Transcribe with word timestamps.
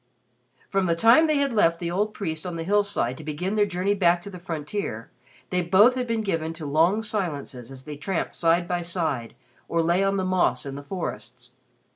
From 0.71 0.87
the 0.87 0.95
time 0.95 1.27
they 1.27 1.37
had 1.37 1.53
left 1.53 1.77
the 1.79 1.91
old 1.91 2.11
priest 2.15 2.47
on 2.47 2.55
the 2.55 2.63
hillside 2.63 3.17
to 3.19 3.23
begin 3.23 3.53
their 3.53 3.67
journey 3.67 3.93
back 3.93 4.23
to 4.23 4.31
the 4.31 4.39
frontier, 4.39 5.11
they 5.51 5.61
both 5.61 5.93
had 5.93 6.07
been 6.07 6.23
given 6.23 6.53
to 6.53 6.65
long 6.65 7.03
silences 7.03 7.69
as 7.69 7.85
they 7.85 7.97
tramped 7.97 8.33
side 8.33 8.67
by 8.67 8.81
side 8.81 9.35
or 9.69 9.83
lay 9.83 10.03
on 10.03 10.17
the 10.17 10.25
moss 10.25 10.65
in 10.65 10.73
the 10.73 10.81
forests. 10.81 11.51